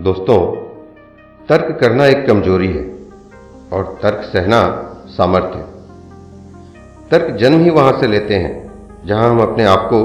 [0.00, 0.56] दोस्तों,
[1.48, 2.94] तर्क करना एक कमज़ोरी है
[3.72, 4.60] और तर्क सहना
[5.06, 5.58] सामर्थ्य
[7.10, 8.72] तर्क जन्म ही वहाँ से लेते हैं,
[9.06, 10.00] जहाँ हम अपने आप को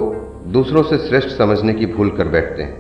[0.48, 2.74] दूसरों से श्रेष्ठ समझने की भूल कर बैठते हैं।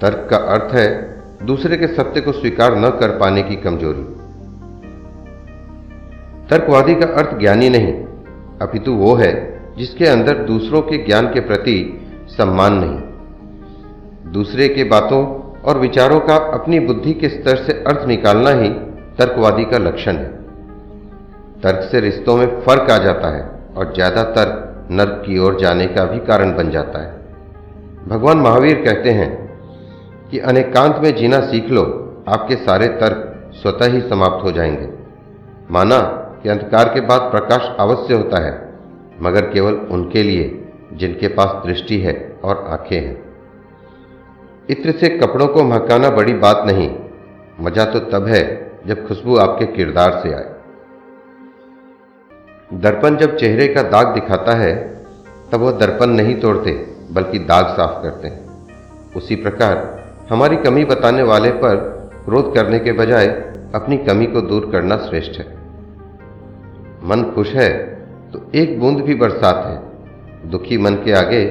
[0.00, 4.02] तर्क का अर्थ है, दूसरे के सत्य को स्वीकार न कर पाने की कमज़ोरी।
[6.50, 7.92] तर्कवादी का अर्थ ज्ञानी नहीं,
[8.62, 13.00] अपितु वो है, जिसके अंदर दूसरों के ज्ञान के प्रति सम्मान नहीं।
[14.32, 18.68] दूसरे के बातों और विचारों का अपनी बुद्धि के स्तर से अर्थ निकालना ही
[19.18, 20.30] तर्कवादी का लक्षण है।
[21.62, 25.86] तर्क से रिश्तों में फ़र्क आ जाता है और ज़्यादा तर्क नर्क की ओर जाने
[25.86, 27.20] का भी कारण बन जाता है।
[28.08, 29.58] भगवान महावीर कहते हैं
[30.30, 31.82] कि अनेकांत में जीना सीख लो,
[32.28, 34.88] आपके सारे तर्क स्वतः ही समाप्त हो जाएँगे।
[35.70, 35.98] माना
[36.42, 38.72] कि अंधकार के बाद प्रकाश अवश्य होता है,
[39.20, 43.31] मगर केवल उनके लिए, जिनके पास दृष्टि है और आँखें हैं।
[44.68, 46.90] इत्र से कपड़ों को महकाना बड़ी बात नहीं।
[47.60, 48.42] मज़ा तो तब है
[48.86, 50.50] जब खुशबू आपके किरदार से आए।
[52.74, 54.74] दर्पण जब चेहरे का दाग दिखाता है,
[55.52, 56.72] तब वह दर्पण नहीं तोड़ते,
[57.10, 58.40] बल्कि दाग साफ़ करते हैं।
[59.16, 59.74] उसी प्रकार,
[60.30, 61.76] हमारी कमी बताने वाले पर
[62.24, 63.26] क्रोध करने के बजाय
[63.74, 65.46] अपनी कमी को दूर करना श्रेष्ठ है।
[67.04, 67.70] मन खुश है
[68.32, 71.44] तो एक बूंद भी बरसात है। दुखी मन के आगे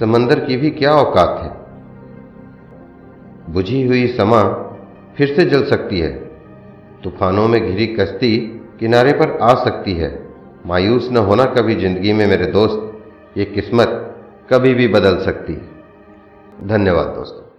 [0.00, 1.53] समंदर की भी क्या औकात है?
[3.50, 4.42] बुझी हुई समा
[5.16, 6.10] फिर से जल सकती है।
[7.04, 8.36] तूफानों में घिरी कश्ती
[8.80, 10.28] किनारे पर आ सकती है।
[10.66, 12.92] मायूस न होना कभी ज़िंदगी में मेरे दोस्त,
[13.38, 14.16] ये किस्मत
[14.50, 17.53] कभी भी बदल सकती है। धन्यवाद दोस्तों।